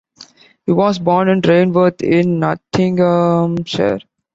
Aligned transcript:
He 0.65 0.71
was 0.71 0.97
born 0.97 1.27
in 1.29 1.41
Rainworth 1.43 2.01
in 2.01 2.39
Nottinghamshire. 2.39 3.99